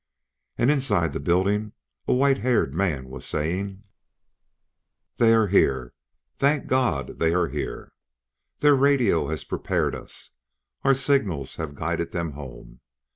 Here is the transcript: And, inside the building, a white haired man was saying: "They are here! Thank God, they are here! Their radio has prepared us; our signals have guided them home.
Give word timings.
And, 0.57 0.71
inside 0.71 1.13
the 1.13 1.19
building, 1.19 1.73
a 2.07 2.13
white 2.15 2.39
haired 2.39 2.73
man 2.73 3.07
was 3.07 3.23
saying: 3.23 3.83
"They 5.17 5.31
are 5.35 5.45
here! 5.45 5.93
Thank 6.39 6.65
God, 6.65 7.19
they 7.19 7.35
are 7.35 7.49
here! 7.49 7.91
Their 8.61 8.73
radio 8.75 9.27
has 9.27 9.43
prepared 9.43 9.93
us; 9.93 10.31
our 10.83 10.95
signals 10.95 11.57
have 11.57 11.75
guided 11.75 12.13
them 12.13 12.31
home. 12.31 12.79